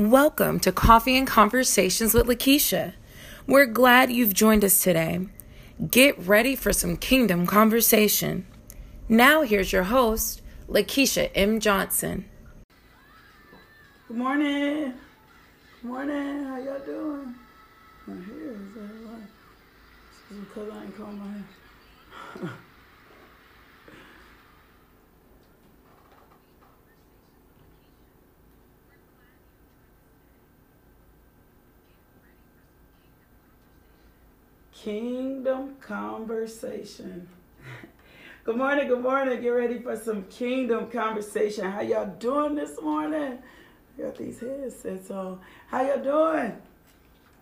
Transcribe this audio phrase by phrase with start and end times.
[0.00, 2.94] Welcome to Coffee and Conversations with Lakeisha.
[3.46, 5.26] We're glad you've joined us today.
[5.90, 8.46] Get ready for some kingdom conversation.
[9.10, 10.40] Now, here's your host,
[10.70, 11.60] Lakeisha M.
[11.60, 12.24] Johnson.
[14.08, 14.94] Good morning.
[15.82, 16.44] Good morning.
[16.44, 17.34] How y'all doing?
[18.06, 19.16] My hair is uh,
[20.30, 21.44] because I ain't combed my hair.
[34.82, 37.28] Kingdom conversation.
[38.44, 39.42] good morning, good morning.
[39.42, 41.70] Get ready for some kingdom conversation.
[41.70, 43.40] How y'all doing this morning?
[43.98, 45.38] got these headsets on.
[45.66, 46.56] How y'all doing?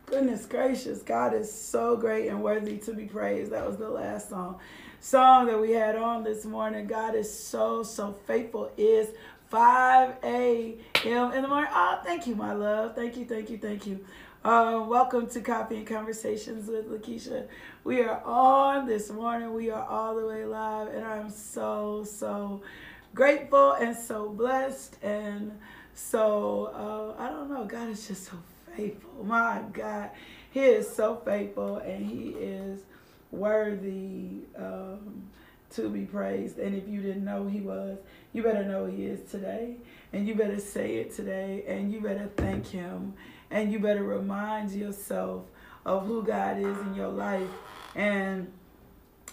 [0.06, 3.52] Goodness gracious, God is so great and worthy to be praised.
[3.52, 4.59] That was the last song.
[4.98, 6.89] Song that we had on this morning.
[6.89, 8.73] God is so, so faithful.
[8.77, 9.11] Is
[9.50, 11.33] 5 a.m.
[11.33, 11.70] in the morning.
[11.73, 12.97] Oh, thank you, my love.
[12.97, 14.05] Thank you, thank you, thank you.
[14.45, 17.48] Uh, welcome to Coffee and Conversations with Lakeisha.
[17.83, 19.53] We are on this morning.
[19.53, 22.62] We are all the way live, and I'm so, so
[23.16, 24.97] grateful and so blessed.
[25.03, 25.59] And
[25.92, 28.36] so, uh, I don't know, God is just so
[28.77, 29.25] faithful.
[29.25, 30.11] My God,
[30.53, 32.83] He is so faithful, and He is
[33.33, 35.25] worthy um,
[35.72, 36.59] to be praised.
[36.59, 37.98] And if you didn't know He was,
[38.33, 39.78] you better know He is today,
[40.12, 43.14] and you better say it today, and you better thank Him
[43.50, 45.44] and you better remind yourself
[45.84, 47.48] of who God is in your life
[47.94, 48.52] and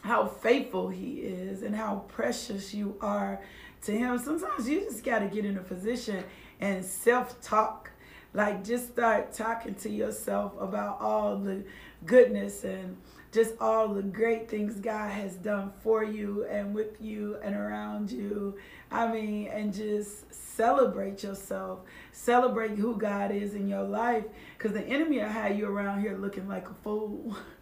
[0.02, 3.41] how faithful He is and how precious you are
[3.83, 4.17] to Him.
[4.19, 6.23] Sometimes you just got to get in a position
[6.59, 7.91] and self talk.
[8.33, 11.63] Like, just start talking to yourself about all the
[12.05, 12.97] goodness and
[13.36, 18.09] just all the great things God has done for you and with you and around
[18.09, 18.58] you.
[18.89, 21.80] I mean, and just celebrate yourself.
[22.14, 24.23] Celebrate who God is in your life
[24.58, 27.36] because the enemy will have you around here looking like a fool.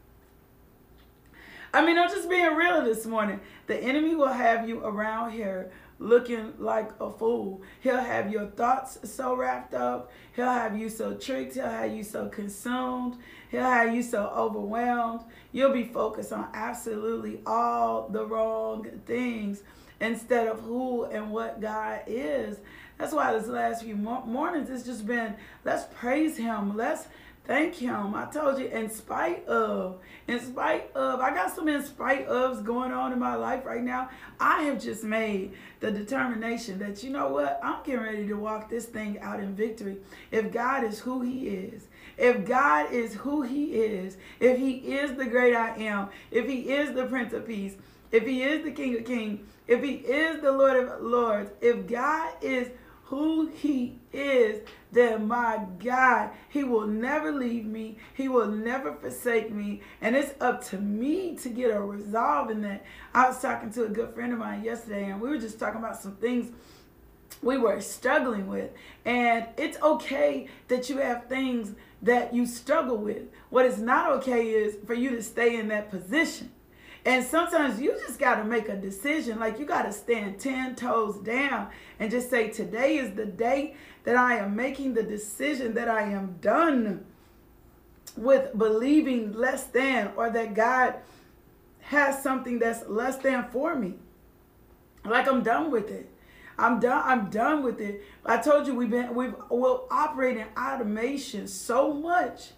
[1.76, 3.40] I mean, I'm just being real this morning.
[3.66, 7.64] The enemy will have you around here looking like a fool.
[7.80, 10.12] He'll have your thoughts so wrapped up.
[10.36, 11.56] He'll have you so tricked.
[11.56, 13.18] He'll have you so consumed.
[13.50, 15.22] He'll have you so overwhelmed.
[15.52, 19.64] You'll be focused on absolutely all the wrong things
[20.00, 22.60] instead of who and what God is.
[23.00, 25.34] That's why this last few mornings it's just been
[25.66, 26.78] let's praise Him.
[26.78, 27.08] Let's
[27.46, 28.16] Thank him.
[28.16, 30.00] I told you, in spite of,
[30.30, 33.84] in spite of, I got some in spite ofs going on in my life right
[33.84, 34.10] now.
[34.40, 38.70] I have just made the determination that, you know what, I'm getting ready to walk
[38.70, 39.98] this thing out in victory.
[40.32, 41.88] If God is who he is,
[42.18, 46.72] if God is who he is, if he is the great I am, if he
[46.72, 47.76] is the Prince of Peace,
[48.14, 51.88] if he is the King of Kings, if he is the Lord of Lords, if
[51.88, 52.70] God is
[53.16, 57.98] who he is, then my God, he will never leave me.
[58.14, 59.82] He will never forsake me.
[60.02, 62.84] And it's up to me to get a resolve in that.
[63.14, 65.80] I was talking to a good friend of mine yesterday, and we were just talking
[65.80, 66.52] about some things
[67.42, 68.72] we were struggling with.
[69.06, 73.24] And it's okay that you have things that you struggle with.
[73.50, 76.52] What is not okay is for you to stay in that position.
[77.06, 79.40] And sometimes you just got to make a decision.
[79.40, 81.70] Like you got to stand 10 toes down
[82.00, 83.76] and just say, Today is the day
[84.06, 87.06] that I am making the decision that I am done
[88.16, 90.96] with believing less than or that God
[91.82, 93.96] has something that's less than for me.
[95.04, 96.10] Like I'm done with it.
[96.58, 97.02] I'm done.
[97.04, 98.02] I'm done with it.
[98.26, 102.52] I told you we've been we've will operate in automation so much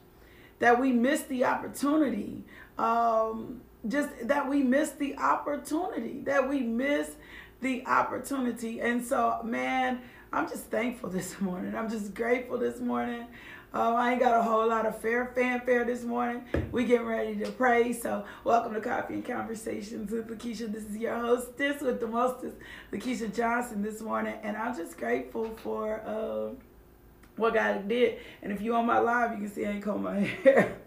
[0.59, 2.43] that we miss the opportunity
[2.77, 7.11] um, just that we miss the opportunity, that we miss
[7.61, 8.81] the opportunity.
[8.81, 10.01] And so, man,
[10.31, 11.75] I'm just thankful this morning.
[11.75, 13.27] I'm just grateful this morning.
[13.73, 16.45] Um, I ain't got a whole lot of fair fanfare this morning.
[16.71, 17.91] We getting ready to pray.
[17.91, 20.71] So welcome to Coffee and Conversations with Lakeisha.
[20.71, 22.55] This is your hostess with the mostest,
[22.93, 24.35] Lakeisha Johnson this morning.
[24.43, 26.55] And I'm just grateful for uh,
[27.35, 28.19] what God did.
[28.41, 30.77] And if you on my live, you can see I ain't comb my hair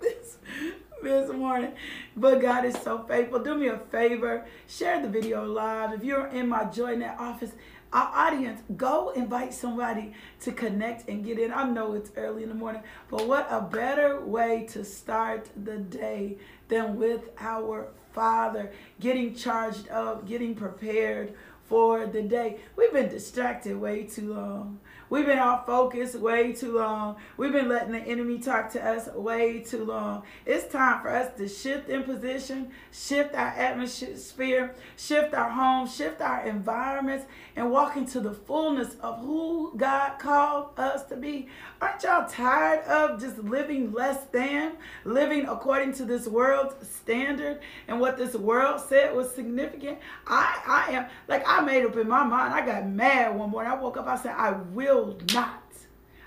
[1.03, 1.73] this morning.
[2.17, 3.41] But God is so faithful.
[3.41, 5.93] Do me a favor, share the video live.
[5.93, 7.53] If you're in my JoyNet office,
[7.93, 10.13] our audience, go invite somebody
[10.43, 11.53] to connect and get in.
[11.53, 15.79] I know it's early in the morning, but what a better way to start the
[15.79, 16.37] day
[16.69, 21.35] than with our Father, getting charged up, getting prepared
[21.67, 22.59] for the day.
[22.77, 24.81] We've been distracted way too long.
[25.11, 27.17] We've been off focus way too long.
[27.39, 30.25] We've been letting the enemy talk to us way too long.
[30.45, 36.21] It's time for us to shift in position, shift our atmosphere, shift our home, shift
[36.21, 37.25] our environments,
[37.57, 41.49] and walk into the fullness of who God called us to be.
[41.81, 44.73] Aren't y'all tired of just living less than,
[45.05, 49.99] living according to this world's standard and what this world said was significant?
[50.27, 52.53] I, I am, like, I made up in my mind.
[52.53, 53.73] I got mad one morning.
[53.73, 54.98] I woke up, I said, I will
[55.33, 55.63] not.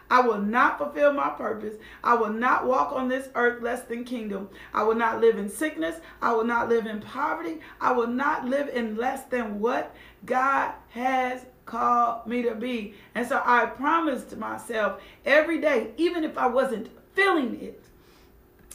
[0.10, 1.76] I will not fulfill my purpose.
[2.04, 4.50] I will not walk on this earth less than kingdom.
[4.74, 5.96] I will not live in sickness.
[6.22, 7.60] I will not live in poverty.
[7.80, 9.96] I will not live in less than what
[10.26, 12.94] God has called me to be.
[13.16, 17.82] And so I promised myself every day, even if I wasn't feeling it.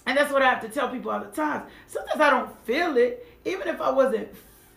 [0.07, 1.65] And that's what I have to tell people all the time.
[1.87, 4.29] Sometimes I don't feel it, even if I wasn't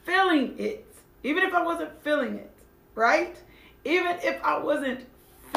[0.03, 0.85] feeling it.
[1.23, 2.51] Even if I wasn't feeling it,
[2.95, 3.35] right?
[3.85, 5.05] Even if I wasn't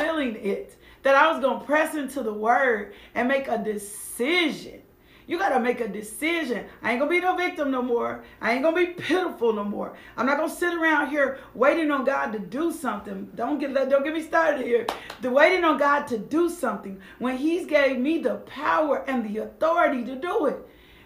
[0.03, 4.83] feeling it, that I was going to press into the word and make a decision.
[5.27, 6.67] You got to make a decision.
[6.83, 8.25] I ain't going to be no victim no more.
[8.41, 9.97] I ain't going to be pitiful no more.
[10.17, 13.31] I'm not going to sit around here waiting on God to do something.
[13.35, 14.87] Don't get don't get me started here.
[15.21, 19.43] The waiting on God to do something when he's gave me the power and the
[19.43, 20.57] authority to do it.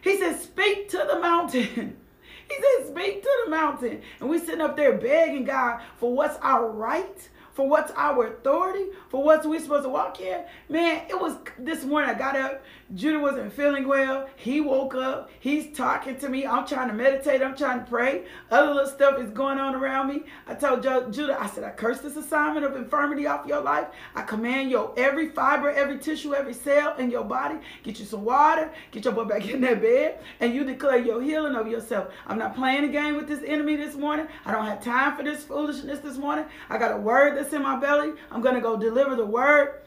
[0.01, 1.99] He said, "Speak to the mountain."
[2.49, 4.03] He said, Speak to the mountain.
[4.21, 8.85] And we sitting up there begging God for what's our right, for what's our authority,
[9.09, 10.45] for what's we supposed to walk in.
[10.69, 12.63] Man, it was this morning I got up.
[12.95, 14.29] Judah wasn't feeling well.
[14.37, 15.29] He woke up.
[15.41, 16.47] He's talking to me.
[16.47, 17.43] I'm trying to meditate.
[17.43, 18.25] I'm trying to pray.
[18.51, 20.23] Other little stuff is going on around me.
[20.47, 23.89] I told Judah, I said, I curse this assignment of infirmity off your life.
[24.15, 27.57] I command your every fiber, every tissue, every cell in your body.
[27.83, 28.71] Get you some water.
[28.93, 30.21] Get your butt back in that bed.
[30.39, 32.13] And you declare your healing of yourself.
[32.27, 34.29] I'm not playing a game with this enemy this morning.
[34.45, 36.45] I don't have time for this foolishness this morning.
[36.71, 38.13] I got a word that's in my belly.
[38.31, 39.81] I'm going to go deliver the word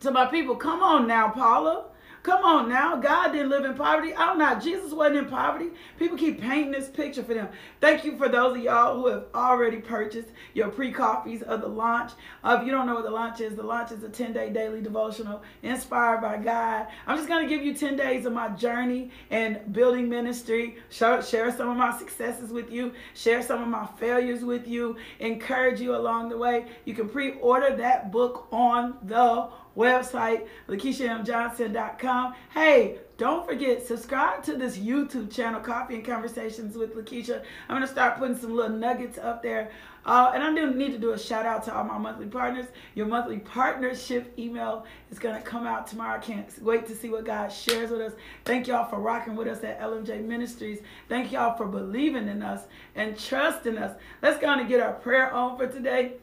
[0.00, 0.54] to my people.
[0.54, 1.86] Come on now, Paula.
[2.28, 2.94] Come on now.
[2.94, 4.14] God didn't live in poverty.
[4.14, 4.62] I'm not.
[4.62, 5.70] Jesus wasn't in poverty.
[5.98, 7.48] People keep painting this picture for them.
[7.80, 11.68] Thank you for those of y'all who have already purchased your pre copies of the
[11.68, 12.12] launch.
[12.44, 14.50] Uh, if you don't know what the launch is, the launch is a 10 day
[14.50, 16.88] daily devotional inspired by God.
[17.06, 21.22] I'm just going to give you 10 days of my journey and building ministry, share,
[21.22, 25.80] share some of my successes with you, share some of my failures with you, encourage
[25.80, 26.66] you along the way.
[26.84, 32.34] You can pre order that book on the website, LakeishaMJohnson.com.
[32.54, 37.42] Hey, don't forget, subscribe to this YouTube channel, Coffee and Conversations with Lakeisha.
[37.68, 39.70] I'm going to start putting some little nuggets up there.
[40.06, 42.66] Uh, and I do need to do a shout out to all my monthly partners.
[42.94, 46.16] Your monthly partnership email is going to come out tomorrow.
[46.16, 48.12] I can't wait to see what God shares with us.
[48.44, 50.78] Thank y'all for rocking with us at LMJ Ministries.
[51.08, 52.62] Thank y'all for believing in us
[52.94, 53.98] and trusting us.
[54.22, 56.14] Let's go and get our prayer on for today.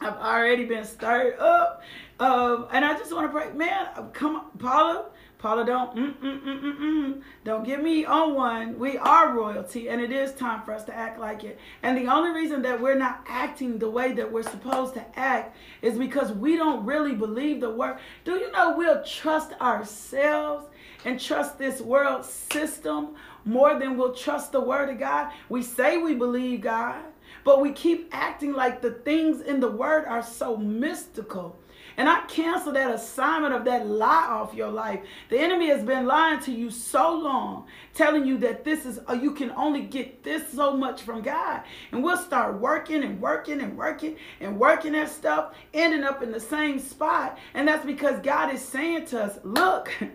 [0.00, 1.82] I've already been stirred up.
[2.20, 5.06] Um, and I just want to pray, man, come on, Paula.
[5.38, 8.76] Paula, don't, mm, mm, mm, mm, mm, don't get me on one.
[8.76, 11.60] We are royalty, and it is time for us to act like it.
[11.84, 15.56] And the only reason that we're not acting the way that we're supposed to act
[15.80, 17.98] is because we don't really believe the word.
[18.24, 20.66] Do you know we'll trust ourselves
[21.04, 23.14] and trust this world system
[23.44, 25.32] more than we'll trust the word of God?
[25.48, 27.00] We say we believe God,
[27.44, 31.58] but we keep acting like the things in the word are so mystical
[31.98, 35.00] and I cancel that assignment of that lie off your life.
[35.30, 39.14] The enemy has been lying to you so long, telling you that this is, uh,
[39.14, 41.62] you can only get this so much from God.
[41.90, 46.30] And we'll start working and working and working and working at stuff, ending up in
[46.30, 47.36] the same spot.
[47.52, 49.90] And that's because God is saying to us, look,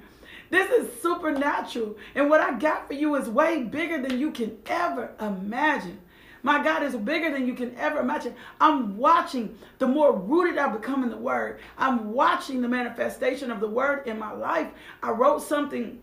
[0.49, 1.97] This is supernatural.
[2.13, 5.99] And what I got for you is way bigger than you can ever imagine.
[6.43, 8.35] My God is bigger than you can ever imagine.
[8.59, 11.59] I'm watching the more rooted I become in the word.
[11.77, 14.67] I'm watching the manifestation of the word in my life.
[15.01, 15.99] I wrote something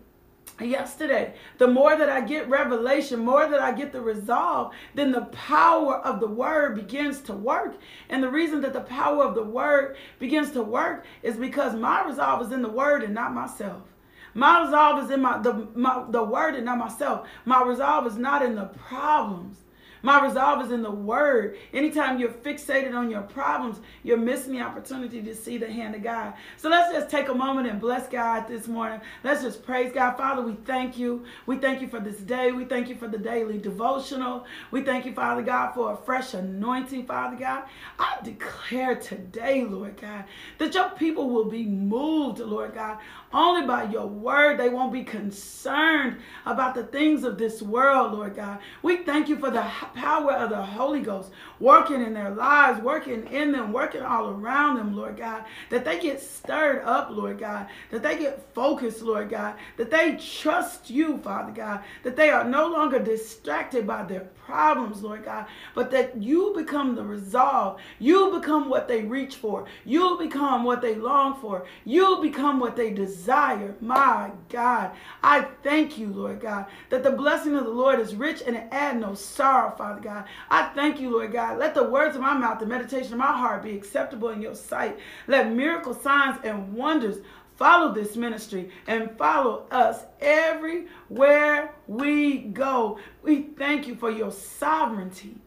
[0.59, 1.35] yesterday.
[1.59, 5.97] The more that I get revelation, more that I get the resolve, then the power
[5.97, 7.75] of the word begins to work.
[8.09, 12.03] And the reason that the power of the word begins to work is because my
[12.03, 13.83] resolve is in the word and not myself.
[14.33, 17.27] My resolve is in my the my, the word and not myself.
[17.43, 19.57] My resolve is not in the problems.
[20.03, 21.57] My resolve is in the word.
[21.73, 26.03] Anytime you're fixated on your problems, you're missing the opportunity to see the hand of
[26.03, 26.33] God.
[26.57, 29.01] So let's just take a moment and bless God this morning.
[29.23, 30.17] Let's just praise God.
[30.17, 31.23] Father, we thank you.
[31.45, 32.51] We thank you for this day.
[32.51, 34.45] We thank you for the daily devotional.
[34.71, 37.63] We thank you, Father God, for a fresh anointing, Father God.
[37.99, 40.25] I declare today, Lord God,
[40.57, 42.97] that your people will be moved, Lord God,
[43.33, 44.59] only by your word.
[44.59, 48.59] They won't be concerned about the things of this world, Lord God.
[48.81, 49.61] We thank you for the
[49.95, 54.77] power of the Holy Ghost working in their lives, working in them, working all around
[54.77, 55.45] them, Lord God.
[55.69, 57.67] That they get stirred up, Lord God.
[57.89, 59.55] That they get focused, Lord God.
[59.77, 61.83] That they trust you, Father God.
[62.03, 66.95] That they are no longer distracted by their problems, Lord God, but that you become
[66.95, 67.79] the resolve.
[67.99, 69.65] You become what they reach for.
[69.85, 71.65] You become what they long for.
[71.85, 73.20] You become what they desire.
[73.27, 74.91] My God,
[75.23, 78.67] I thank you, Lord God, that the blessing of the Lord is rich and it
[78.71, 80.25] add no sorrow, Father God.
[80.49, 81.57] I thank you, Lord God.
[81.59, 84.55] Let the words of my mouth, the meditation of my heart be acceptable in your
[84.55, 84.97] sight.
[85.27, 87.17] Let miracle signs and wonders
[87.57, 92.97] follow this ministry and follow us everywhere we go.
[93.21, 95.40] We thank you for your sovereignty.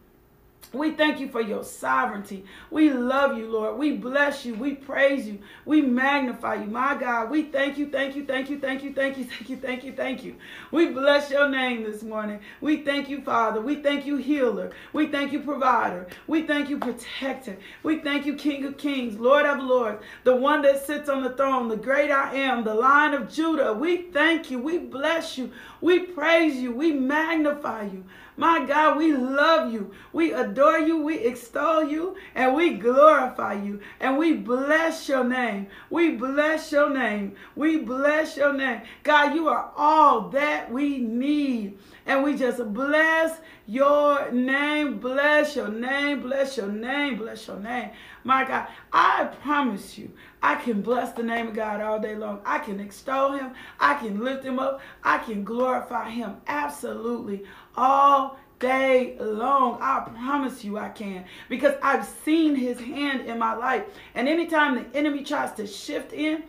[0.75, 2.45] We thank you for your sovereignty.
[2.69, 3.77] We love you, Lord.
[3.77, 4.55] We bless you.
[4.55, 5.39] We praise you.
[5.65, 6.67] We magnify you.
[6.67, 9.57] My God, we thank you, thank you, thank you, thank you, thank you, thank you,
[9.57, 10.35] thank you, thank you.
[10.71, 12.39] We bless your name this morning.
[12.61, 13.61] We thank you, Father.
[13.61, 14.71] We thank you, healer.
[14.93, 16.07] We thank you, provider.
[16.27, 17.57] We thank you, protector.
[17.83, 21.33] We thank you, King of kings, Lord of lords, the one that sits on the
[21.33, 23.73] throne, the great I am, the lion of Judah.
[23.73, 24.59] We thank you.
[24.59, 25.51] We bless you.
[25.81, 26.71] We praise you.
[26.71, 28.03] We magnify you.
[28.37, 29.91] My God, we love you.
[30.11, 31.01] We adore you.
[31.01, 32.17] We extol you.
[32.33, 33.79] And we glorify you.
[33.99, 35.67] And we bless your name.
[35.89, 37.35] We bless your name.
[37.55, 38.81] We bless your name.
[39.03, 41.77] God, you are all that we need.
[42.05, 44.99] And we just bless your name.
[44.99, 46.21] Bless your name.
[46.21, 47.17] Bless your name.
[47.17, 47.89] Bless your name.
[48.23, 52.41] My God, I promise you, I can bless the name of God all day long.
[52.45, 53.53] I can extol him.
[53.79, 54.81] I can lift him up.
[55.03, 57.43] I can glorify him absolutely
[57.75, 59.79] all day long.
[59.81, 63.83] I promise you I can because I've seen his hand in my life.
[64.13, 66.43] And anytime the enemy tries to shift in,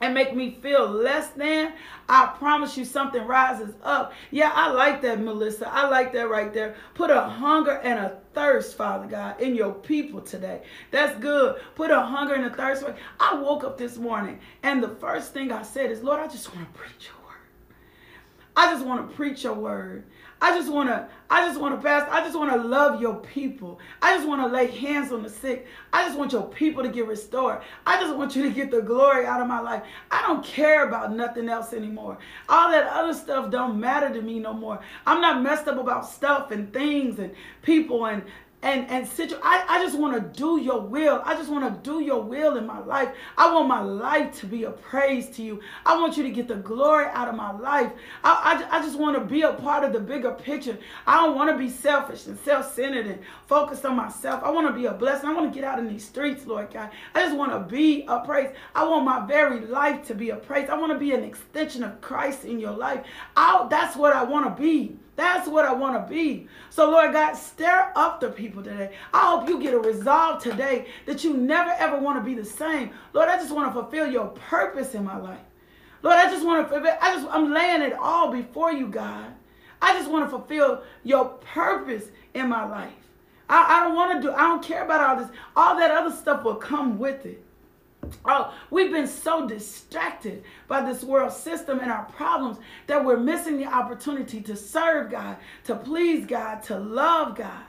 [0.00, 1.74] and make me feel less than,
[2.08, 4.12] I promise you something rises up.
[4.30, 5.68] Yeah, I like that, Melissa.
[5.68, 6.74] I like that right there.
[6.94, 10.62] Put a hunger and a thirst, Father God, in your people today.
[10.90, 11.60] That's good.
[11.74, 12.84] Put a hunger and a thirst.
[13.18, 16.54] I woke up this morning and the first thing I said is, Lord, I just
[16.54, 17.76] want to preach your word.
[18.56, 20.04] I just want to preach your word.
[20.42, 22.08] I just want to, I just want to pass.
[22.10, 23.78] I just want to love your people.
[24.00, 25.66] I just want to lay hands on the sick.
[25.92, 27.60] I just want your people to get restored.
[27.86, 29.82] I just want you to get the glory out of my life.
[30.10, 32.18] I don't care about nothing else anymore.
[32.48, 34.80] All that other stuff don't matter to me no more.
[35.06, 38.22] I'm not messed up about stuff and things and people and
[38.62, 41.22] and and situ- I, I just want to do your will.
[41.24, 43.10] I just want to do your will in my life.
[43.38, 45.60] I want my life to be a praise to you.
[45.86, 47.90] I want you to get the glory out of my life.
[48.22, 50.76] I, I, I just want to be a part of the bigger picture.
[51.06, 54.42] I don't want to be selfish and self-centered and focused on myself.
[54.44, 55.28] I want to be a blessing.
[55.28, 56.90] I want to get out in these streets, Lord God.
[57.14, 58.50] I just want to be a praise.
[58.74, 60.68] I want my very life to be a praise.
[60.68, 63.06] I want to be an extension of Christ in your life.
[63.36, 64.96] I, that's what I want to be.
[65.20, 66.48] That's what I want to be.
[66.70, 68.94] So, Lord God, stir up the people today.
[69.12, 72.42] I hope you get a resolve today that you never ever want to be the
[72.42, 72.92] same.
[73.12, 75.44] Lord, I just want to fulfill your purpose in my life.
[76.02, 79.34] Lord, I just want to fulfill, I just I'm laying it all before you, God.
[79.82, 82.94] I just want to fulfill your purpose in my life.
[83.46, 85.36] I, I don't want to do, I don't care about all this.
[85.54, 87.44] All that other stuff will come with it.
[88.24, 93.56] Oh, we've been so distracted by this world system and our problems that we're missing
[93.58, 97.64] the opportunity to serve God, to please God, to love God.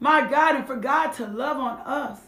[0.00, 2.20] My God, and for God to love on us.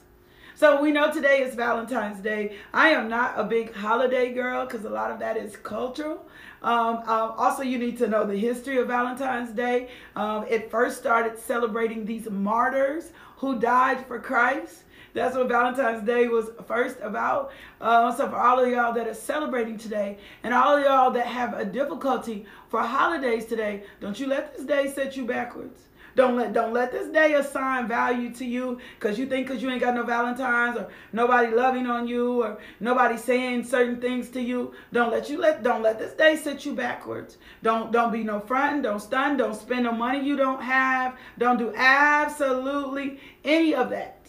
[0.61, 2.57] So we know today is Valentine's Day.
[2.75, 6.27] I am not a big holiday girl because a lot of that is cultural.
[6.63, 9.89] Um, um, also, you need to know the history of Valentine's Day.
[10.17, 14.83] Um, it first started celebrating these martyrs who died for Christ.
[15.15, 17.53] That's what Valentine's Day was first about.
[17.81, 21.27] Uh, so for all of y'all that are celebrating today and all of y'all that
[21.27, 25.81] have a difficulty for holidays today, don't you let this day set you backwards.
[26.17, 29.71] Don't let don't let this day assign value to you because you think because you
[29.71, 34.41] ain't got no Valentines or nobody loving on you or nobody saying certain things to
[34.41, 34.75] you.
[34.93, 37.39] Don't let you let don't let this day set you backwards.
[37.63, 41.17] Don't don't be no front, don't stun, don't spend no money you don't have.
[41.39, 44.20] Don't do absolutely any of that.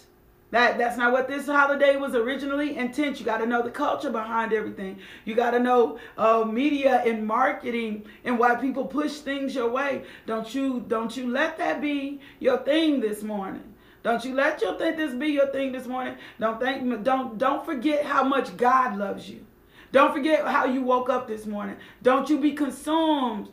[0.52, 3.20] That that's not what this holiday was originally intent.
[3.20, 5.00] You got to know the culture behind everything.
[5.24, 10.04] You got to know uh, media and marketing and why people push things your way.
[10.26, 13.64] Don't you don't you let that be your thing this morning.
[14.04, 16.16] Don't you let your think this be your thing this morning.
[16.38, 19.46] Don't think don't don't forget how much God loves you.
[19.94, 21.78] Don't forget how you woke up this morning.
[22.04, 23.48] Don't you be consumed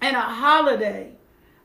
[0.00, 1.12] in a holiday.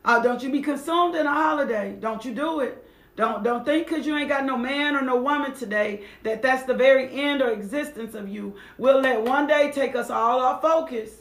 [0.04, 1.96] Uh, don't you be consumed in a holiday.
[2.00, 2.85] Don't you do it.
[3.16, 6.64] Don't don't think because you ain't got no man or no woman today that that's
[6.64, 8.56] the very end or existence of you.
[8.78, 11.12] We'll let one day take us all off focus.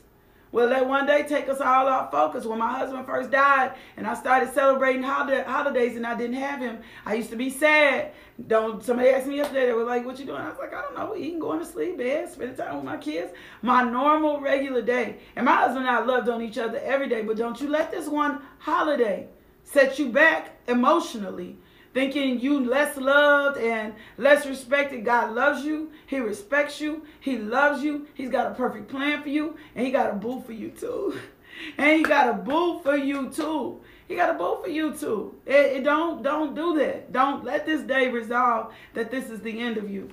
[0.51, 2.47] will let one day take us all off focus.
[2.47, 6.79] When my husband first died and I started celebrating holidays and I didn't have him,
[7.07, 8.11] I used to be sad.
[8.45, 10.41] Don't somebody asked me yesterday, they were like, What you doing?
[10.41, 12.97] I was like, I don't know, eating, going to sleep, bed, spending time with my
[12.97, 13.33] kids.
[13.63, 15.19] My normal regular day.
[15.37, 17.93] And my husband and I loved on each other every day, but don't you let
[17.93, 19.29] this one holiday
[19.63, 21.59] set you back emotionally
[21.95, 25.05] thinking you less loved and less respected.
[25.05, 25.93] God loves you.
[26.07, 27.07] He respects you.
[27.21, 28.07] He loves you.
[28.15, 29.57] He's got a perfect plan for you.
[29.75, 31.19] And he got a boo for you too.
[31.79, 33.81] And he got a boo for you too.
[34.09, 35.37] He got a boo for you too.
[35.47, 37.13] It, it don't don't do that.
[37.13, 40.11] Don't let this day resolve that this is the end of you.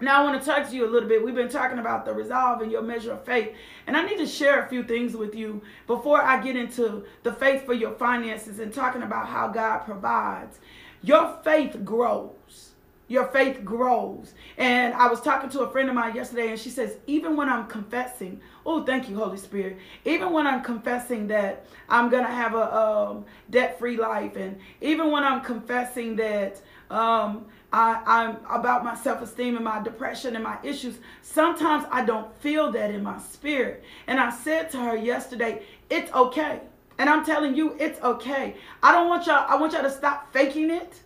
[0.00, 1.24] Now, I want to talk to you a little bit.
[1.24, 3.52] We've been talking about the resolve and your measure of faith.
[3.86, 7.32] And I need to share a few things with you before I get into the
[7.32, 10.60] faith for your finances and talking about how God provides.
[11.02, 12.70] Your faith grows.
[13.08, 14.34] Your faith grows.
[14.58, 17.48] And I was talking to a friend of mine yesterday, and she says, even when
[17.48, 19.78] I'm confessing, oh, thank you, Holy Spirit.
[20.04, 24.58] Even when I'm confessing that I'm going to have a um, debt free life, and
[24.82, 30.34] even when I'm confessing that um, I, I'm about my self esteem and my depression
[30.34, 33.84] and my issues, sometimes I don't feel that in my spirit.
[34.06, 36.60] And I said to her yesterday, it's okay.
[36.98, 38.56] And I'm telling you, it's okay.
[38.82, 41.00] I don't want y'all, I want y'all to stop faking it.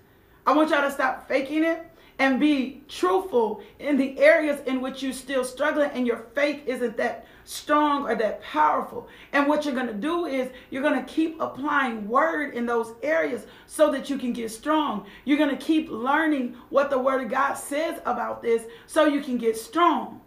[0.47, 1.87] I want y'all to stop faking it
[2.19, 6.97] and be truthful in the areas in which you're still struggling and your faith isn't
[6.97, 9.09] that strong or that powerful.
[9.33, 12.95] And what you're going to do is you're going to keep applying word in those
[13.03, 15.07] areas so that you can get strong.
[15.25, 19.21] You're going to keep learning what the word of God says about this so you
[19.21, 20.22] can get strong.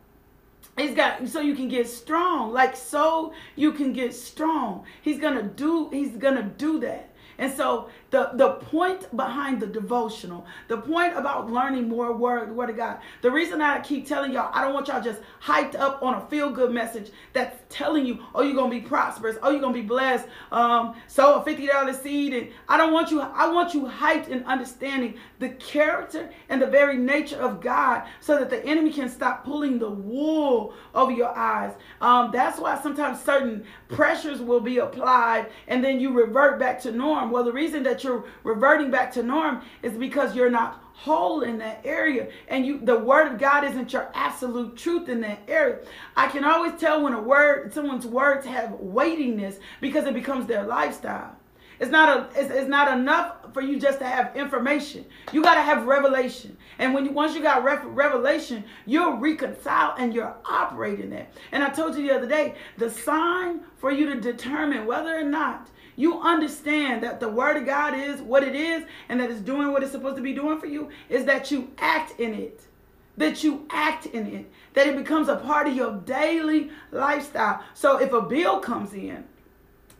[0.78, 4.86] He's got so you can get strong, like so you can get strong.
[5.02, 5.90] He's gonna do.
[5.90, 7.15] He's gonna do that.
[7.38, 12.70] And so the, the point behind the devotional, the point about learning more word, word
[12.70, 16.02] of God, the reason I keep telling y'all, I don't want y'all just hyped up
[16.02, 19.74] on a feel-good message that's telling you, oh, you're gonna be prosperous, oh, you're gonna
[19.74, 22.34] be blessed, um, sow a $50 seed.
[22.34, 26.68] And I don't want you, I want you hyped in understanding the character and the
[26.68, 31.36] very nature of God so that the enemy can stop pulling the wool over your
[31.36, 31.74] eyes.
[32.02, 36.92] Um, that's why sometimes certain pressures will be applied and then you revert back to
[37.26, 37.34] norm.
[37.34, 41.58] Well, the reason that you're reverting back to norm is because you're not whole in
[41.58, 42.30] that area.
[42.48, 45.80] And you the word of god isn't your absolute truth in that area.
[46.16, 50.64] I can always tell when a word someone's words have weightiness because it becomes their
[50.64, 51.36] lifestyle.
[51.78, 55.06] It's not a it's, it's not enough for you just to have information.
[55.34, 56.56] You got to have revelation.
[56.80, 61.28] And when you once you got revelation you'll reconcile and you're operating it.
[61.52, 65.24] And i told you the other day the sign for you to determine whether or
[65.24, 69.42] not you understand that the word of God is what it is and that it's
[69.42, 72.62] doing what it's supposed to be doing for you, is that you act in it.
[73.18, 74.52] That you act in it.
[74.74, 77.64] That it becomes a part of your daily lifestyle.
[77.74, 79.24] So if a bill comes in,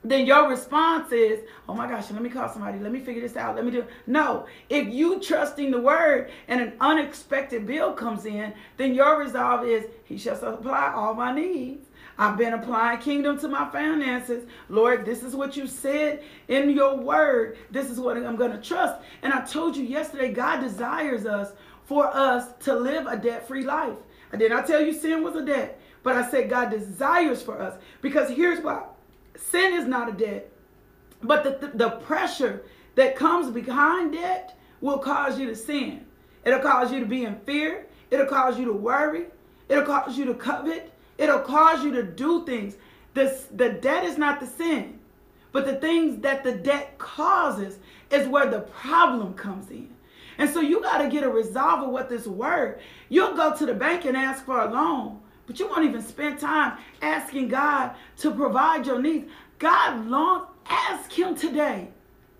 [0.04, 2.78] then your response is, oh my gosh, let me call somebody.
[2.78, 3.56] Let me figure this out.
[3.56, 3.86] Let me do.
[4.06, 4.46] No.
[4.70, 9.86] If you trusting the word and an unexpected bill comes in, then your resolve is,
[10.04, 11.85] he shall supply all my needs
[12.18, 14.46] I've been applying kingdom to my finances.
[14.70, 17.58] Lord, this is what you said in your word.
[17.72, 19.02] This is what I'm going to trust.
[19.22, 21.52] And I told you yesterday, God desires us
[21.86, 23.98] for us to live a debt free life.
[24.32, 27.62] I did not tell you sin was a debt, but I said God desires for
[27.62, 28.84] us because here's why
[29.38, 30.52] sin is not a debt,
[31.22, 32.64] but the, the, the pressure
[32.96, 36.06] that comes behind debt will cause you to sin.
[36.46, 37.88] It'll cause you to be in fear.
[38.12, 39.26] It'll cause you to worry.
[39.68, 40.92] It'll cause you to covet.
[41.18, 42.76] It'll cause you to do things.
[43.14, 45.00] The debt is not the sin,
[45.52, 47.80] but the things that the debt causes
[48.12, 49.90] is where the problem comes in.
[50.38, 52.82] And so you got to get a resolve of what this word.
[53.08, 56.40] You'll go to the bank and ask for a loan, but you won't even spend
[56.40, 59.32] time asking God to provide your needs.
[59.60, 61.88] God long ask him today.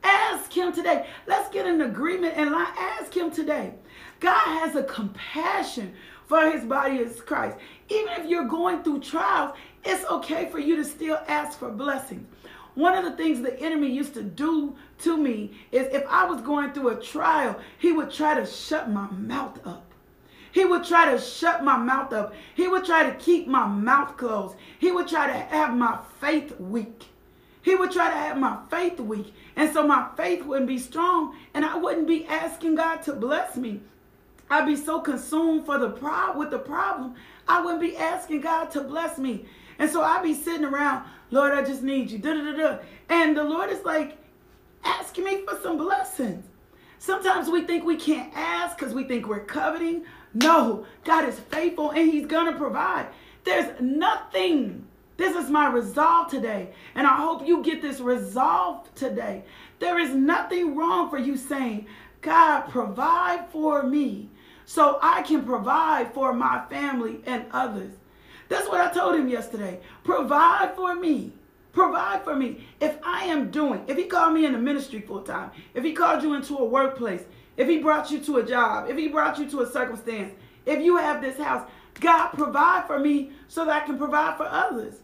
[0.04, 1.08] Ask him today.
[1.26, 3.74] Let's get an agreement and ask him today.
[4.20, 5.94] God has a compassion
[6.28, 7.58] for his body is Christ.
[7.90, 12.28] Even if you're going through trials, it's okay for you to still ask for blessings.
[12.74, 16.42] One of the things the enemy used to do to me is if I was
[16.42, 19.86] going through a trial, he would try to shut my mouth up.
[20.52, 22.34] He would try to shut my mouth up.
[22.54, 24.56] He would try to keep my mouth closed.
[24.80, 27.06] He would try to have my faith weak.
[27.62, 29.34] He would try to have my faith weak.
[29.56, 33.58] And so my faith wouldn't be strong and I wouldn't be asking God to bless
[33.58, 33.82] me.
[34.50, 37.16] I'd be so consumed for the prob with the problem,
[37.48, 39.46] I wouldn't be asking God to bless me.
[39.80, 42.20] And so I'd be sitting around, Lord, I just need you.
[42.20, 42.78] Da, da, da.
[43.10, 44.18] And the Lord is like
[44.84, 46.46] asking me for some blessings.
[47.00, 50.06] Sometimes we think we can't ask because we think we're coveting.
[50.34, 53.08] No, God is faithful and He's going to provide.
[53.44, 56.70] There's nothing This is my resolve today.
[56.94, 59.44] And I hope you get this resolve today.
[59.80, 61.88] There is nothing wrong for you saying,
[62.22, 64.30] God, provide for me
[64.66, 67.92] so I can provide for my family and others.
[68.50, 69.80] That's what I told him yesterday.
[70.04, 71.34] Provide for me.
[71.72, 72.66] Provide for me.
[72.80, 75.94] If I am doing, if he called me in the ministry full time, if he
[75.94, 77.24] called you into a workplace,
[77.58, 80.34] if he brought you to a job, if he brought you to a circumstance,
[80.66, 81.68] if you have this house,
[82.00, 84.96] God provide for me so that I can provide for others.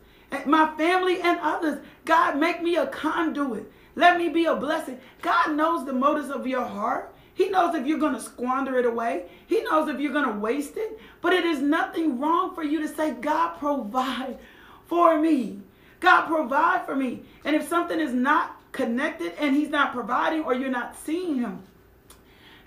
[0.46, 1.80] My family and others.
[2.06, 3.70] God make me a conduit.
[3.96, 5.00] Let me be a blessing.
[5.22, 7.14] God knows the motives of your heart.
[7.34, 9.26] He knows if you're going to squander it away.
[9.48, 11.00] He knows if you're going to waste it.
[11.22, 14.38] But it is nothing wrong for you to say, God, provide
[14.88, 15.62] for me.
[16.00, 17.24] God, provide for me.
[17.46, 21.64] And if something is not connected and He's not providing or you're not seeing Him,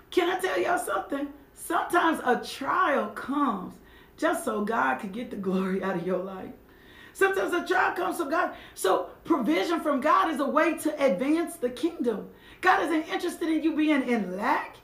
[0.09, 1.27] can I tell y'all something?
[1.53, 3.73] Sometimes a trial comes
[4.17, 6.51] just so God can get the glory out of your life.
[7.13, 8.53] Sometimes a trial comes from God.
[8.73, 12.29] So provision from God is a way to advance the kingdom.
[12.65, 14.77] God isn't interested in you being in lack.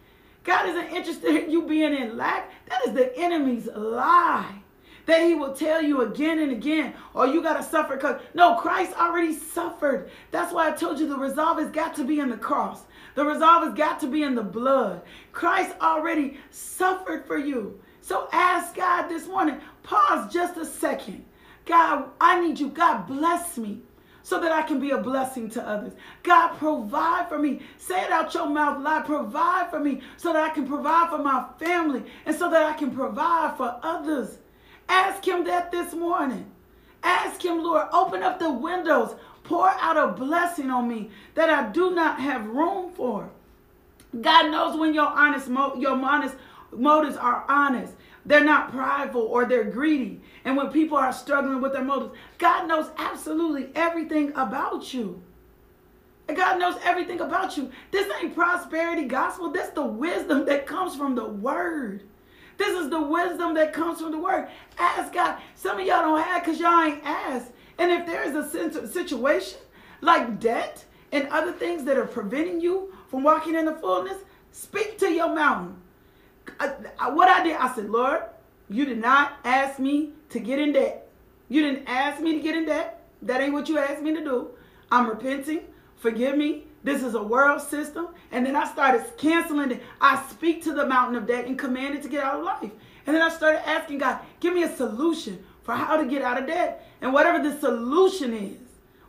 [0.44, 2.52] God isn't interested in you being in lack.
[2.70, 4.62] That is the enemy's lie.
[5.08, 7.98] That he will tell you again and again, oh, you got to suffer.
[7.98, 10.12] Cause no, Christ already suffered.
[10.30, 12.84] That's why I told you the resolve has got to be in the cross.
[13.15, 15.02] The resolve has got to be in the blood.
[15.32, 17.82] Christ already suffered for you.
[18.02, 21.26] So ask God this morning, pause just a second.
[21.65, 22.70] God, I need you.
[22.70, 23.82] God, bless me
[24.24, 25.94] so that I can be a blessing to others.
[26.24, 27.62] God, provide for me.
[27.78, 29.06] Say it out your mouth loud.
[29.06, 32.74] Provide for me so that I can provide for my family and so that I
[32.74, 34.38] can provide for others.
[34.88, 36.52] Ask Him that this morning.
[37.04, 39.16] Ask Him, Lord, open up the windows.
[39.44, 43.30] Pour out a blessing on me that I do not have room for.
[44.20, 46.36] God knows when your honest, your honest
[46.72, 47.94] motives are honest.
[48.26, 50.22] They're not prideful or they're greedy.
[50.46, 55.22] And when people are struggling with their motives, God knows absolutely everything about you.
[56.28, 57.72] And God knows everything about you.
[57.90, 59.52] This ain't prosperity gospel.
[59.52, 62.04] This is the wisdom that comes from the word.
[62.58, 64.48] This is the wisdom that comes from the word.
[64.78, 65.40] Ask God.
[65.56, 67.52] Some of y'all don't have because y'all ain't asked.
[67.80, 69.58] And if there is a situation
[70.02, 74.18] like debt and other things that are preventing you from walking in the fullness,
[74.52, 75.81] speak to your mountain.
[76.60, 78.24] What I did, I said, Lord,
[78.70, 81.08] you did not ask me to get in debt.
[81.50, 83.04] You didn't ask me to get in debt.
[83.22, 84.50] That ain't what you asked me to do.
[84.92, 85.62] I'm repenting.
[85.98, 86.64] Forgive me.
[86.84, 88.08] This is a world system.
[88.32, 89.84] And then I started canceling it.
[90.00, 92.72] I speak to the mountain of debt and command it to get out of life.
[93.06, 96.40] And then I started asking God, give me a solution for how to get out
[96.40, 96.88] of debt.
[97.02, 98.58] And whatever the solution is,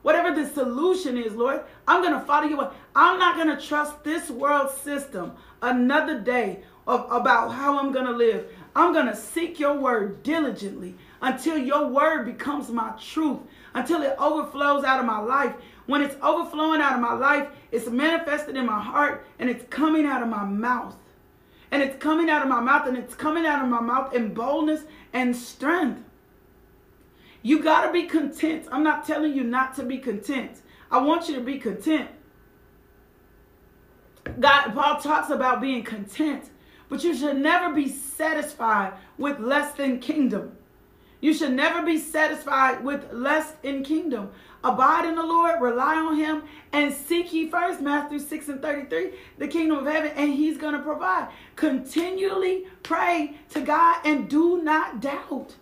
[0.03, 2.61] whatever the solution is, Lord, I'm going to follow you.
[2.95, 8.07] I'm not going to trust this world system another day of, about how I'm going
[8.07, 8.47] to live.
[8.75, 13.41] I'm going to seek your word diligently until your word becomes my truth,
[13.75, 15.55] until it overflows out of my life.
[15.87, 20.07] When it's overflowing out of my life, it's manifested in my heart and it's coming
[20.07, 20.97] out of my mouth.
[21.71, 24.35] And it's coming out of my mouth and it's coming out of my mouth in
[24.35, 26.03] boldness and strength.
[27.43, 28.67] You got to be content.
[28.71, 30.61] I'm not telling you not to be content.
[30.91, 32.09] I want you to be content.
[34.39, 36.51] God, Paul talks about being content.
[36.93, 40.59] But you should never be satisfied with less than kingdom.
[41.23, 44.29] You should never be satisfied with less in kingdom.
[44.63, 49.13] Abide in the Lord, rely on him, and seek ye first, Matthew 6 and 33,
[49.39, 51.31] the kingdom of heaven, and he's going to provide.
[51.57, 55.55] Continually pray to God and do not doubt.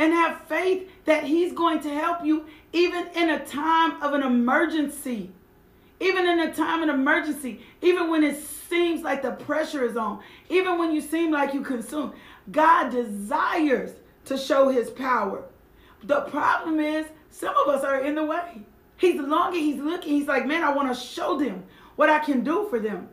[0.00, 4.24] And have faith that he's going to help you even in a time of an
[4.24, 5.30] emergency.
[6.02, 10.20] Even in a time of emergency, even when it seems like the pressure is on,
[10.48, 12.12] even when you seem like you consume,
[12.50, 13.92] God desires
[14.24, 15.44] to show his power.
[16.02, 18.62] The problem is some of us are in the way.
[18.96, 21.62] He's longing, he's looking, he's like, man, I want to show them
[21.94, 23.08] what I can do for them.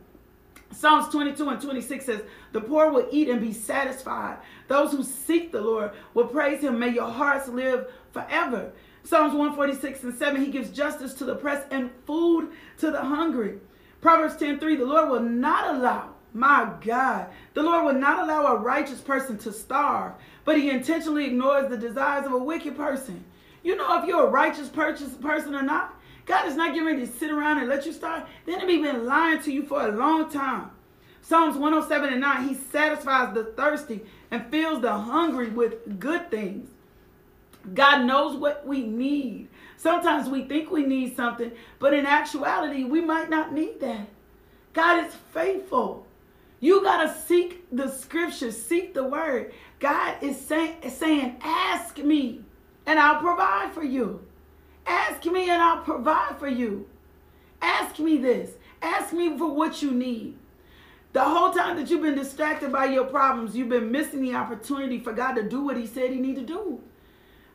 [0.72, 4.38] Psalms 22 and 26 says, The poor will eat and be satisfied.
[4.66, 6.80] Those who seek the Lord will praise him.
[6.80, 8.72] May your hearts live forever.
[9.04, 13.58] Psalms 146 and 7, he gives justice to the oppressed and food to the hungry.
[14.00, 18.46] Proverbs 10 3, the Lord will not allow, my God, the Lord will not allow
[18.46, 20.12] a righteous person to starve,
[20.44, 23.24] but he intentionally ignores the desires of a wicked person.
[23.62, 25.96] You know if you're a righteous person or not.
[26.26, 28.22] God is not getting ready to sit around and let you starve.
[28.46, 30.70] The enemy been lying to you for a long time.
[31.22, 36.69] Psalms 107 and 9, he satisfies the thirsty and fills the hungry with good things.
[37.74, 39.48] God knows what we need.
[39.76, 44.08] Sometimes we think we need something, but in actuality, we might not need that.
[44.72, 46.06] God is faithful.
[46.60, 49.52] You got to seek the scripture, seek the word.
[49.78, 52.44] God is saying, saying, ask me.
[52.86, 54.26] and I'll provide for you.
[54.86, 56.88] Ask me and I'll provide for you.
[57.62, 58.50] Ask me this.
[58.82, 60.36] Ask me for what you need.
[61.12, 64.98] The whole time that you've been distracted by your problems, you've been missing the opportunity
[64.98, 66.80] for God to do what He said He need to do.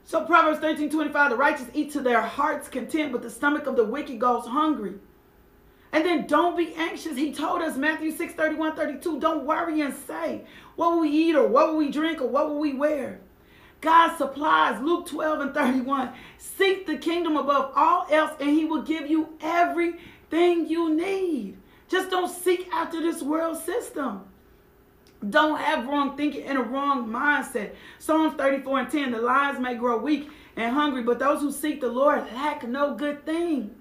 [0.08, 3.76] So Proverbs 13, 25, the righteous eat to their heart's content, but the stomach of
[3.76, 4.94] the wicked goes hungry.
[5.92, 7.18] And then don't be anxious.
[7.18, 10.42] He told us, Matthew 6, 31, 32, don't worry and say,
[10.76, 13.20] what will we eat or what will we drink or what will we wear?
[13.82, 16.12] God supplies, Luke 12 and 31.
[16.38, 21.58] Seek the kingdom above all else, and he will give you everything you need.
[21.88, 24.22] Just don't seek after this world system.
[25.30, 27.72] Don't have wrong thinking and a wrong mindset.
[28.00, 31.82] Psalms 34 and 10 The lions may grow weak and hungry, but those who seek
[31.82, 33.76] the Lord lack no good thing.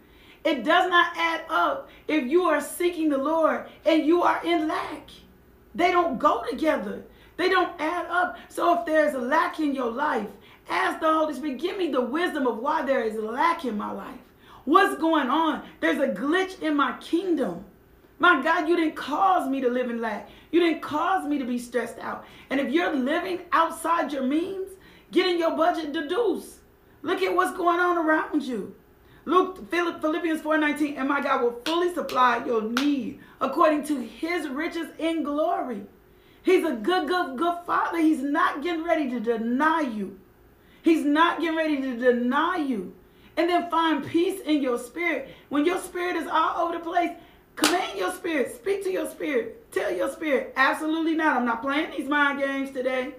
[0.45, 4.69] It does not add up if you are seeking the Lord and you are in
[4.69, 5.09] lack.
[5.75, 7.03] They don't go together,
[7.37, 8.39] they don't add up.
[8.49, 10.29] So if there's a lack in your life,
[10.69, 13.77] ask the Holy Spirit, give me the wisdom of why there is a lack in
[13.77, 14.19] my life.
[14.65, 15.63] What's going on?
[15.81, 17.65] There's a glitch in my kingdom.
[18.19, 20.29] My God, you didn't cause me to live in lack.
[20.55, 22.25] You didn't cause me to be stressed out.
[22.49, 24.69] And if you're living outside your means,
[25.11, 26.61] getting your budget deduce.
[27.03, 28.77] Look at what's going on around you.
[29.25, 34.87] Luke Philippians 4:19, and my God will fully supply your need according to his riches
[34.97, 35.87] in glory.
[36.45, 37.99] He's a good, good, good father.
[37.99, 40.21] He's not getting ready to deny you.
[40.83, 42.95] He's not getting ready to deny you.
[43.37, 45.35] And then find peace in your spirit.
[45.49, 47.11] When your spirit is all over the place,
[47.57, 48.55] Command your spirit.
[48.55, 49.71] Speak to your spirit.
[49.73, 51.37] Tell your spirit, absolutely not.
[51.37, 53.15] I'm not playing these mind games today.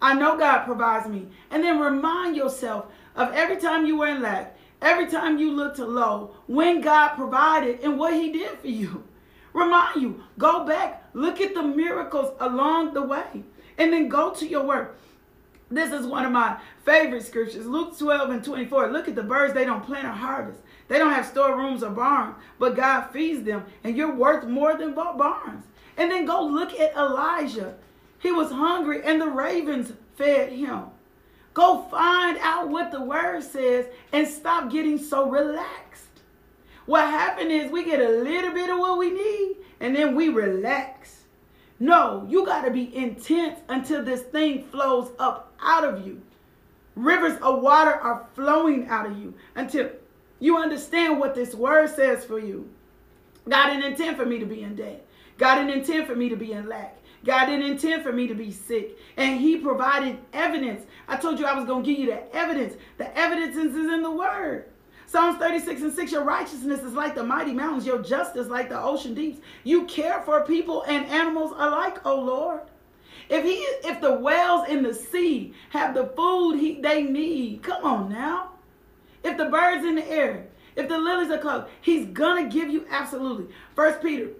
[0.00, 1.28] I know God provides me.
[1.50, 5.76] And then remind yourself of every time you were in lack, every time you looked
[5.76, 9.04] to low, when God provided and what He did for you.
[9.52, 13.44] Remind you, go back, look at the miracles along the way,
[13.76, 14.98] and then go to your work.
[15.70, 17.66] This is one of my favorite scriptures.
[17.66, 18.90] Luke 12 and 24.
[18.90, 20.60] Look at the birds, they don't plant or harvest.
[20.88, 24.94] They don't have storerooms or barns, but God feeds them, and you're worth more than
[24.94, 25.64] barns.
[25.96, 27.74] And then go look at Elijah.
[28.18, 30.84] He was hungry, and the ravens fed him.
[31.54, 36.06] Go find out what the word says and stop getting so relaxed.
[36.86, 40.28] What happened is we get a little bit of what we need and then we
[40.30, 41.24] relax.
[41.78, 46.22] No, you got to be intense until this thing flows up out of you.
[46.94, 49.90] Rivers of water are flowing out of you until
[50.42, 52.68] you understand what this word says for you.
[53.48, 55.06] God didn't intend for me to be in debt.
[55.38, 56.98] God didn't intend for me to be in lack.
[57.24, 58.98] God didn't intend for me to be sick.
[59.16, 60.84] And he provided evidence.
[61.06, 62.74] I told you I was going to give you the evidence.
[62.98, 64.64] The evidence is in the word.
[65.06, 68.82] Psalms 36 and 6, your righteousness is like the mighty mountains, your justice like the
[68.82, 69.38] ocean deeps.
[69.62, 72.62] You care for people and animals alike, O Lord.
[73.28, 77.84] If he if the whales in the sea have the food he, they need, come
[77.84, 78.51] on now.
[79.24, 82.70] If the birds in the air, if the lilies are clothed, he's going to give
[82.70, 83.54] you absolutely.
[83.74, 84.30] First Peter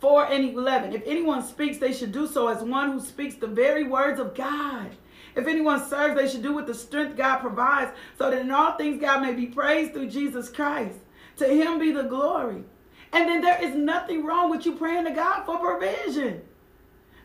[0.00, 0.94] 4 and 11.
[0.94, 4.34] If anyone speaks, they should do so as one who speaks the very words of
[4.34, 4.90] God.
[5.34, 8.76] If anyone serves, they should do with the strength God provides, so that in all
[8.76, 10.98] things God may be praised through Jesus Christ.
[11.38, 12.64] To him be the glory.
[13.12, 16.42] And then there is nothing wrong with you praying to God for provision.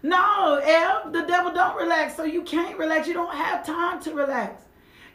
[0.01, 3.07] No, El, the devil don't relax, so you can't relax.
[3.07, 4.61] You don't have time to relax.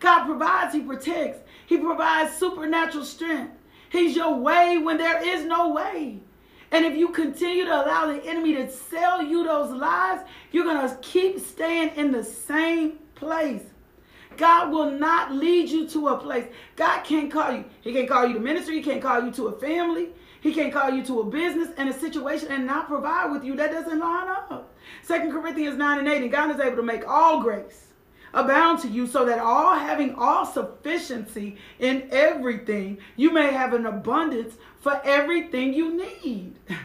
[0.00, 3.52] God provides, He protects, He provides supernatural strength.
[3.90, 6.18] He's your way when there is no way.
[6.70, 10.88] And if you continue to allow the enemy to sell you those lies, you're going
[10.88, 13.64] to keep staying in the same place.
[14.38, 16.46] God will not lead you to a place.
[16.76, 17.66] God can't call you.
[17.82, 18.76] He can't call you to ministry.
[18.76, 20.08] He can't call you to a family.
[20.40, 23.54] He can't call you to a business and a situation and not provide with you.
[23.56, 24.74] That doesn't line up.
[25.02, 27.87] Second Corinthians 9 and 8, and God is able to make all grace
[28.32, 33.86] abound to you so that all having all sufficiency in everything you may have an
[33.86, 36.54] abundance for everything you need.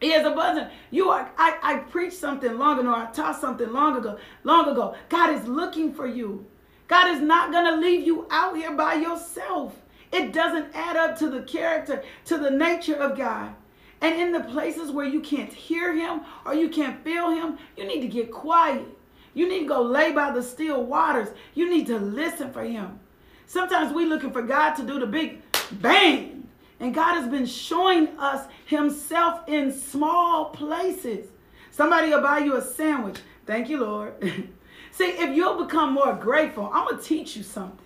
[0.00, 0.72] He has abundance.
[0.90, 2.94] You are I, I preached something long ago.
[2.94, 4.94] I taught something long ago long ago.
[5.08, 6.46] God is looking for you.
[6.86, 9.74] God is not going to leave you out here by yourself.
[10.12, 13.54] It doesn't add up to the character to the nature of god.
[14.00, 17.84] And in the places where you can't hear him or you can't feel him you
[17.84, 18.86] need to get quiet
[19.34, 21.28] you need to go lay by the still waters.
[21.54, 22.98] You need to listen for him.
[23.46, 25.40] Sometimes we're looking for God to do the big
[25.72, 26.48] bang.
[26.80, 31.28] And God has been showing us himself in small places.
[31.70, 33.18] Somebody will buy you a sandwich.
[33.46, 34.14] Thank you, Lord.
[34.92, 37.84] See, if you'll become more grateful, I'm going to teach you something.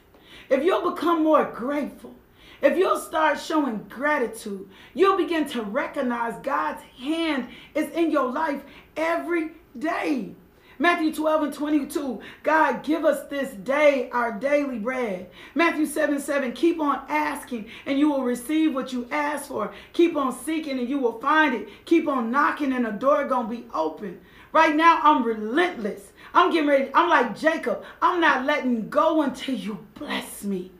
[0.49, 2.15] If you'll become more grateful,
[2.61, 8.63] if you'll start showing gratitude, you'll begin to recognize God's hand is in your life
[8.97, 10.35] every day.
[10.83, 15.31] Matthew 12 and 22, God, give us this day our daily bread.
[15.55, 19.73] Matthew 7 7, keep on asking and you will receive what you ask for.
[19.92, 21.68] Keep on seeking and you will find it.
[21.85, 24.21] Keep on knocking and the door gonna be open.
[24.51, 26.11] Right now, I'm relentless.
[26.35, 26.90] I'm getting ready.
[26.92, 27.85] I'm like Jacob.
[28.03, 30.73] I'm not letting go until you bless me.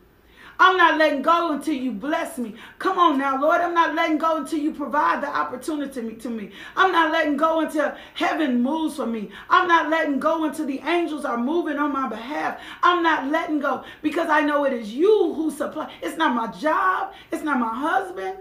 [0.63, 2.55] I'm not letting go until you bless me.
[2.79, 3.61] Come on now, Lord.
[3.61, 6.53] I'm not letting go until you provide the opportunity to me.
[6.77, 9.33] I'm not letting go until heaven moves for me.
[9.51, 12.61] I'm not letting go until the angels are moving on my behalf.
[12.81, 15.93] I'm not letting go because I know it is you who supply.
[16.01, 17.13] It's not my job.
[17.33, 18.39] It's not my husband.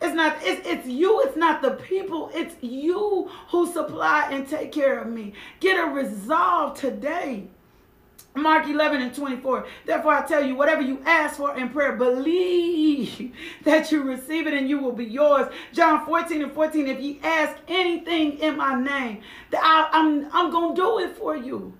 [0.00, 4.72] It's not, it's, it's you, it's not the people, it's you who supply and take
[4.72, 5.34] care of me.
[5.60, 7.48] Get a resolve today.
[8.42, 9.66] Mark 11 and 24.
[9.86, 14.54] Therefore, I tell you, whatever you ask for in prayer, believe that you receive it
[14.54, 15.52] and you will be yours.
[15.72, 16.88] John 14 and 14.
[16.88, 21.16] If you ask anything in my name, that I, I'm, I'm going to do it
[21.16, 21.74] for you.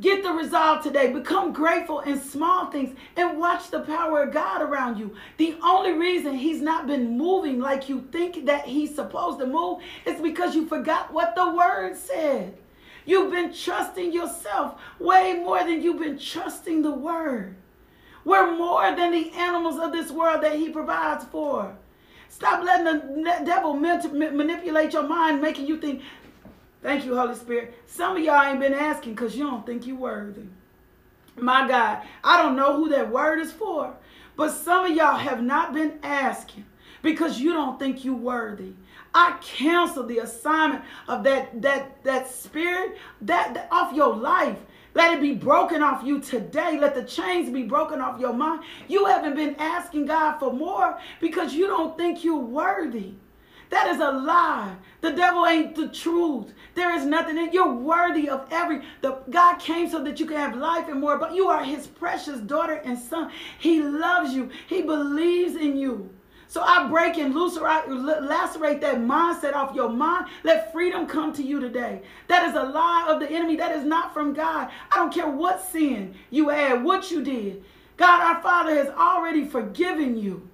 [0.00, 1.12] Get the resolve today.
[1.12, 5.14] Become grateful in small things and watch the power of God around you.
[5.36, 9.82] The only reason He's not been moving like you think that He's supposed to move
[10.04, 12.58] is because you forgot what the Word said.
[13.06, 17.56] You've been trusting yourself way more than you've been trusting the word.
[18.24, 21.76] We're more than the animals of this world that he provides for.
[22.28, 26.02] Stop letting the devil manipulate your mind, making you think,
[26.82, 27.74] thank you, Holy Spirit.
[27.86, 30.46] Some of y'all ain't been asking because you don't think you're worthy.
[31.36, 33.94] My God, I don't know who that word is for,
[34.36, 36.64] but some of y'all have not been asking
[37.02, 38.72] because you don't think you're worthy.
[39.14, 44.58] I cancel the assignment of that that that spirit that, that off your life.
[44.94, 46.78] Let it be broken off you today.
[46.78, 48.62] Let the chains be broken off your mind.
[48.86, 53.14] You haven't been asking God for more because you don't think you're worthy.
[53.70, 54.76] That is a lie.
[55.00, 56.52] The devil ain't the truth.
[56.74, 60.36] There is nothing in you're worthy of every the God came so that you can
[60.36, 63.32] have life and more, but you are his precious daughter and son.
[63.58, 64.50] He loves you.
[64.68, 66.10] He believes in you.
[66.48, 70.26] So I break and lacerate that mindset off your mind.
[70.42, 72.02] Let freedom come to you today.
[72.28, 73.56] That is a lie of the enemy.
[73.56, 74.70] That is not from God.
[74.90, 77.64] I don't care what sin you had, what you did.
[77.96, 80.48] God, our Father has already forgiven you.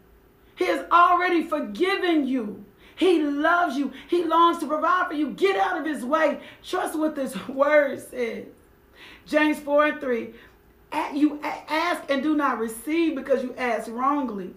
[0.56, 2.64] He has already forgiven you.
[2.96, 3.92] He loves you.
[4.08, 5.30] He longs to provide for you.
[5.30, 6.40] Get out of his way.
[6.62, 8.44] Trust what this word says.
[9.26, 10.30] James 4 and 3.
[11.14, 14.54] You ask and do not receive because you ask wrongly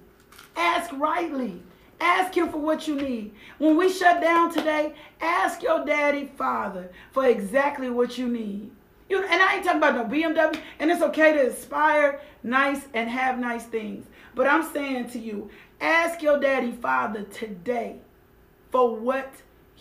[0.55, 1.61] Ask rightly.
[1.99, 3.33] Ask him for what you need.
[3.59, 8.71] When we shut down today, ask your daddy, father, for exactly what you need.
[9.09, 13.09] You and I ain't talking about no BMW, and it's okay to aspire nice and
[13.09, 14.05] have nice things.
[14.35, 17.97] But I'm saying to you, ask your daddy, father today
[18.71, 19.31] for what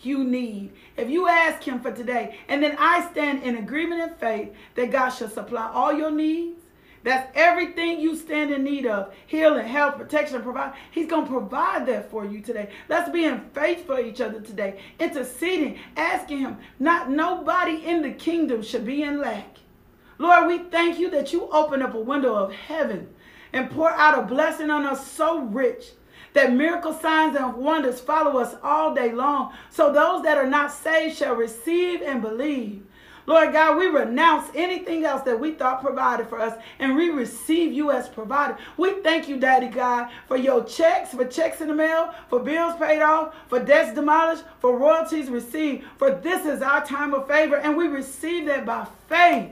[0.01, 0.71] you need.
[0.97, 4.91] If you ask him for today, and then I stand in agreement and faith that
[4.91, 6.62] God shall supply all your needs
[7.03, 10.73] that's everything you stand in need of healing, health, protection, provide.
[10.91, 12.69] He's going to provide that for you today.
[12.87, 16.57] Let's be in faith for each other today, interceding, asking Him.
[16.79, 19.57] Not nobody in the kingdom should be in lack.
[20.17, 23.09] Lord, we thank you that you open up a window of heaven
[23.51, 25.91] and pour out a blessing on us so rich
[26.33, 29.53] that miracle signs and wonders follow us all day long.
[29.69, 32.83] So those that are not saved shall receive and believe.
[33.25, 37.71] Lord God, we renounce anything else that we thought provided for us and we receive
[37.71, 38.57] you as provided.
[38.77, 42.75] We thank you, Daddy God, for your checks, for checks in the mail, for bills
[42.77, 45.85] paid off, for debts demolished, for royalties received.
[45.97, 49.51] For this is our time of favor and we receive that by faith.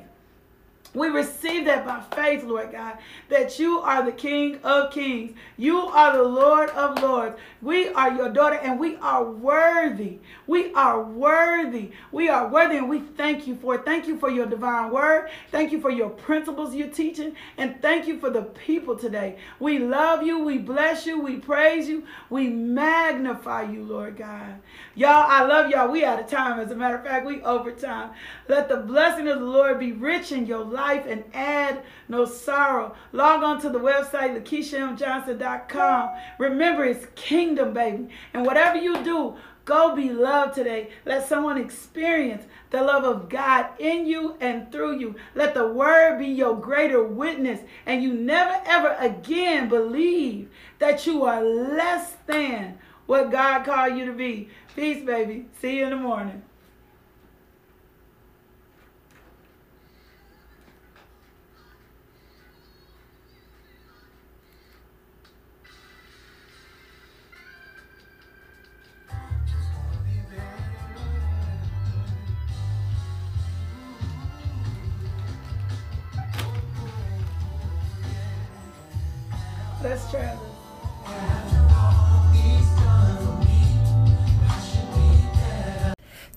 [0.94, 2.98] We receive that by faith, Lord God,
[3.30, 5.34] that you are the King of kings.
[5.56, 7.38] You are the Lord of lords.
[7.62, 10.20] We are your daughter and we are worthy.
[10.48, 11.92] We are worthy.
[12.12, 13.86] We are worthy and we thank you for it.
[13.86, 15.30] Thank you for your divine word.
[15.50, 17.38] Thank you for your principles you're teaching.
[17.58, 19.38] And thank you for the people today.
[19.62, 20.40] We love you.
[20.40, 21.22] We bless you.
[21.22, 22.04] We praise you.
[22.30, 24.60] We magnify you, Lord God.
[24.96, 25.90] Y'all, I love y'all.
[25.90, 26.60] We out of time.
[26.60, 28.12] As a matter of fact, we over time.
[28.50, 32.26] Let the blessing of the Lord be rich in your life life and add no
[32.26, 32.96] sorrow.
[33.12, 36.10] Log on to the website, LakeishaMJohnson.com.
[36.40, 38.10] Remember, it's kingdom, baby.
[38.34, 40.90] And whatever you do, Go be loved today.
[41.06, 45.16] Let someone experience the love of God in you and through you.
[45.36, 47.62] Let the word be your greater witness.
[47.86, 54.06] And you never, ever again believe that you are less than what God called you
[54.06, 54.50] to be.
[54.76, 55.46] Peace, baby.
[55.62, 56.42] See you in the morning.